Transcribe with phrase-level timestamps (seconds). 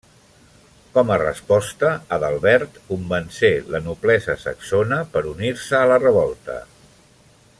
[0.93, 6.61] Com a resposta, Adalbert convencé la noblesa saxona per unir-se a la revolta.